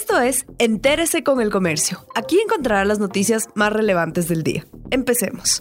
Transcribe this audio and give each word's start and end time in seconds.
Esto 0.00 0.20
es 0.20 0.46
Entérese 0.58 1.24
con 1.24 1.40
el 1.40 1.50
Comercio. 1.50 2.06
Aquí 2.14 2.38
encontrará 2.38 2.84
las 2.84 3.00
noticias 3.00 3.48
más 3.56 3.72
relevantes 3.72 4.28
del 4.28 4.44
día. 4.44 4.64
Empecemos. 4.92 5.60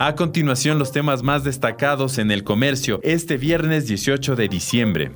A 0.00 0.16
continuación, 0.16 0.80
los 0.80 0.90
temas 0.90 1.22
más 1.22 1.44
destacados 1.44 2.18
en 2.18 2.32
el 2.32 2.42
comercio 2.42 2.98
este 3.04 3.36
viernes 3.36 3.86
18 3.86 4.34
de 4.34 4.48
diciembre. 4.48 5.12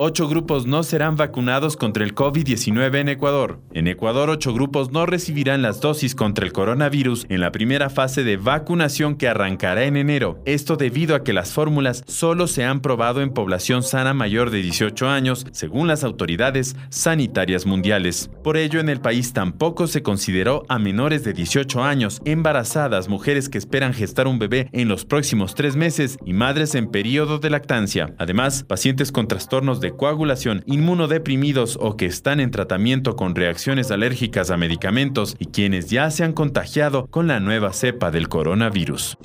Ocho 0.00 0.28
grupos 0.28 0.64
no 0.64 0.84
serán 0.84 1.16
vacunados 1.16 1.76
contra 1.76 2.04
el 2.04 2.14
COVID-19 2.14 3.00
en 3.00 3.08
Ecuador. 3.08 3.58
En 3.72 3.88
Ecuador, 3.88 4.30
ocho 4.30 4.54
grupos 4.54 4.92
no 4.92 5.06
recibirán 5.06 5.60
las 5.60 5.80
dosis 5.80 6.14
contra 6.14 6.46
el 6.46 6.52
coronavirus 6.52 7.26
en 7.28 7.40
la 7.40 7.50
primera 7.50 7.90
fase 7.90 8.22
de 8.22 8.36
vacunación 8.36 9.16
que 9.16 9.26
arrancará 9.26 9.82
en 9.86 9.96
enero. 9.96 10.40
Esto 10.44 10.76
debido 10.76 11.16
a 11.16 11.24
que 11.24 11.32
las 11.32 11.52
fórmulas 11.52 12.04
solo 12.06 12.46
se 12.46 12.64
han 12.64 12.78
probado 12.78 13.22
en 13.22 13.30
población 13.30 13.82
sana 13.82 14.14
mayor 14.14 14.50
de 14.50 14.62
18 14.62 15.08
años, 15.08 15.44
según 15.50 15.88
las 15.88 16.04
autoridades 16.04 16.76
sanitarias 16.90 17.66
mundiales. 17.66 18.30
Por 18.44 18.56
ello, 18.56 18.78
en 18.78 18.90
el 18.90 19.00
país 19.00 19.32
tampoco 19.32 19.88
se 19.88 20.04
consideró 20.04 20.62
a 20.68 20.78
menores 20.78 21.24
de 21.24 21.32
18 21.32 21.82
años, 21.82 22.22
embarazadas, 22.24 23.08
mujeres 23.08 23.48
que 23.48 23.58
esperan 23.58 23.94
gestar 23.94 24.28
un 24.28 24.38
bebé 24.38 24.68
en 24.70 24.86
los 24.86 25.04
próximos 25.04 25.56
tres 25.56 25.74
meses 25.74 26.18
y 26.24 26.34
madres 26.34 26.76
en 26.76 26.86
periodo 26.86 27.40
de 27.40 27.50
lactancia. 27.50 28.14
Además, 28.18 28.62
pacientes 28.62 29.10
con 29.10 29.26
trastornos 29.26 29.80
de 29.80 29.87
coagulación, 29.92 30.62
inmunodeprimidos 30.66 31.78
o 31.80 31.96
que 31.96 32.06
están 32.06 32.40
en 32.40 32.50
tratamiento 32.50 33.16
con 33.16 33.34
reacciones 33.34 33.90
alérgicas 33.90 34.50
a 34.50 34.56
medicamentos 34.56 35.36
y 35.38 35.46
quienes 35.46 35.90
ya 35.90 36.10
se 36.10 36.24
han 36.24 36.32
contagiado 36.32 37.06
con 37.06 37.26
la 37.26 37.40
nueva 37.40 37.72
cepa 37.72 38.10
del 38.10 38.28
coronavirus. 38.28 39.16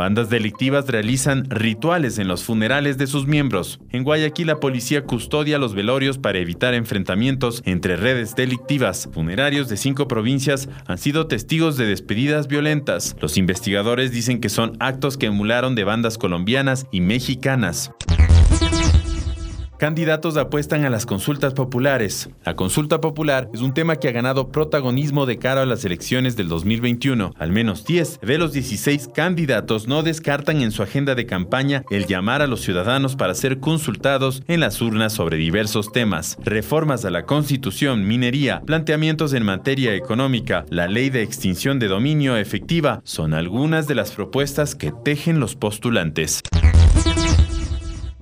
Bandas 0.00 0.30
delictivas 0.30 0.86
realizan 0.86 1.44
rituales 1.50 2.18
en 2.18 2.26
los 2.26 2.42
funerales 2.42 2.96
de 2.96 3.06
sus 3.06 3.26
miembros. 3.26 3.80
En 3.90 4.02
Guayaquil 4.02 4.46
la 4.46 4.58
policía 4.58 5.04
custodia 5.04 5.58
los 5.58 5.74
velorios 5.74 6.16
para 6.16 6.38
evitar 6.38 6.72
enfrentamientos 6.72 7.60
entre 7.66 7.96
redes 7.96 8.34
delictivas. 8.34 9.10
Funerarios 9.12 9.68
de 9.68 9.76
cinco 9.76 10.08
provincias 10.08 10.70
han 10.86 10.96
sido 10.96 11.26
testigos 11.26 11.76
de 11.76 11.84
despedidas 11.84 12.48
violentas. 12.48 13.14
Los 13.20 13.36
investigadores 13.36 14.10
dicen 14.10 14.40
que 14.40 14.48
son 14.48 14.74
actos 14.80 15.18
que 15.18 15.26
emularon 15.26 15.74
de 15.74 15.84
bandas 15.84 16.16
colombianas 16.16 16.86
y 16.90 17.02
mexicanas. 17.02 17.90
Candidatos 19.80 20.36
apuestan 20.36 20.84
a 20.84 20.90
las 20.90 21.06
consultas 21.06 21.54
populares. 21.54 22.28
La 22.44 22.54
consulta 22.54 23.00
popular 23.00 23.48
es 23.54 23.62
un 23.62 23.72
tema 23.72 23.96
que 23.96 24.08
ha 24.08 24.12
ganado 24.12 24.52
protagonismo 24.52 25.24
de 25.24 25.38
cara 25.38 25.62
a 25.62 25.64
las 25.66 25.86
elecciones 25.86 26.36
del 26.36 26.48
2021. 26.48 27.32
Al 27.38 27.50
menos 27.50 27.86
10 27.86 28.20
de 28.20 28.36
los 28.36 28.52
16 28.52 29.08
candidatos 29.14 29.88
no 29.88 30.02
descartan 30.02 30.60
en 30.60 30.70
su 30.70 30.82
agenda 30.82 31.14
de 31.14 31.24
campaña 31.24 31.82
el 31.88 32.04
llamar 32.04 32.42
a 32.42 32.46
los 32.46 32.60
ciudadanos 32.60 33.16
para 33.16 33.32
ser 33.32 33.58
consultados 33.58 34.42
en 34.48 34.60
las 34.60 34.82
urnas 34.82 35.14
sobre 35.14 35.38
diversos 35.38 35.90
temas. 35.92 36.36
Reformas 36.44 37.06
a 37.06 37.10
la 37.10 37.24
Constitución, 37.24 38.06
minería, 38.06 38.60
planteamientos 38.60 39.32
en 39.32 39.46
materia 39.46 39.94
económica, 39.94 40.66
la 40.68 40.88
ley 40.88 41.08
de 41.08 41.22
extinción 41.22 41.78
de 41.78 41.88
dominio 41.88 42.36
efectiva 42.36 43.00
son 43.02 43.32
algunas 43.32 43.86
de 43.86 43.94
las 43.94 44.10
propuestas 44.10 44.74
que 44.74 44.92
tejen 45.02 45.40
los 45.40 45.56
postulantes. 45.56 46.42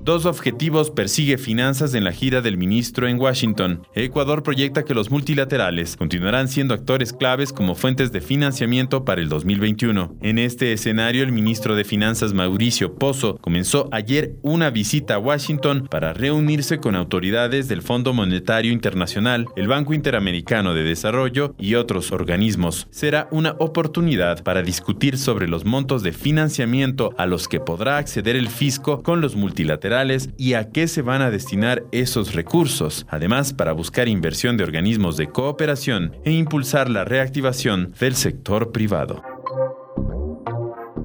Dos 0.09 0.25
objetivos 0.25 0.91
persigue 0.91 1.37
finanzas 1.37 1.93
en 1.93 2.03
la 2.03 2.13
gira 2.13 2.41
del 2.41 2.57
ministro 2.57 3.07
en 3.07 3.21
Washington. 3.21 3.83
Ecuador 3.95 4.43
proyecta 4.43 4.83
que 4.83 4.95
los 4.95 5.11
multilaterales 5.11 5.99
continuarán 5.99 6.49
siendo 6.49 6.73
actores 6.73 7.13
claves 7.13 7.53
como 7.53 7.75
fuentes 7.75 8.11
de 8.11 8.23
financiamiento 8.23 9.05
para 9.05 9.21
el 9.21 9.29
2021. 9.29 10.17
En 10.23 10.39
este 10.39 10.73
escenario, 10.73 11.25
el 11.25 11.33
ministro 11.33 11.77
de 11.77 11.85
Finanzas 11.85 12.33
Mauricio 12.33 12.95
Pozo 12.95 13.37
comenzó 13.37 13.91
ayer 13.93 14.37
una 14.41 14.71
visita 14.71 15.17
a 15.17 15.19
Washington 15.19 15.87
para 15.91 16.15
reunirse 16.15 16.79
con 16.79 16.97
autoridades 16.97 17.69
del 17.69 17.83
Fondo 17.83 18.15
Monetario 18.15 18.73
Internacional, 18.73 19.45
el 19.57 19.69
Banco 19.69 19.93
Interamericano 19.93 20.73
de 20.73 20.85
Desarrollo 20.85 21.55
y 21.59 21.75
otros 21.75 22.13
organismos. 22.13 22.87
Será 22.91 23.29
una 23.31 23.57
oportunidad 23.59 24.43
para 24.43 24.63
discutir 24.63 25.19
sobre 25.19 25.49
los 25.49 25.67
montos 25.67 26.03
de 26.03 26.13
financiamiento 26.13 27.13
a 27.19 27.27
los 27.27 27.47
que 27.47 27.61
podrá 27.61 27.99
acceder 27.99 28.37
el 28.37 28.49
fisco 28.49 29.03
con 29.03 29.21
los 29.21 29.37
multilaterales 29.37 29.98
y 30.37 30.55
a 30.55 30.71
qué 30.71 30.87
se 30.89 31.03
van 31.03 31.23
a 31.23 31.31
destinar 31.31 31.85
esos 31.93 32.35
recursos, 32.35 33.07
además 33.09 33.53
para 33.53 33.73
buscar 33.73 34.09
inversión 34.09 34.57
de 34.57 34.65
organismos 34.65 35.17
de 35.17 35.29
cooperación 35.29 36.13
e 36.25 36.33
impulsar 36.33 36.89
la 36.89 37.05
reactivación 37.05 37.93
del 37.99 38.15
sector 38.15 38.71
privado. 38.73 39.23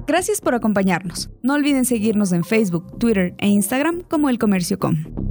Gracias 0.06 0.40
por 0.40 0.54
acompañarnos. 0.54 1.30
No 1.42 1.54
olviden 1.54 1.84
seguirnos 1.84 2.32
en 2.32 2.44
Facebook, 2.44 2.98
Twitter 2.98 3.34
e 3.38 3.48
Instagram 3.48 4.02
como 4.02 4.28
El 4.28 4.38
Comercio 4.38 4.78
Com. 4.78 5.23